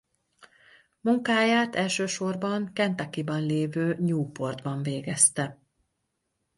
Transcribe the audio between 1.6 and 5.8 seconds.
elsősorban Kentuckyban lévő Newportban végezte.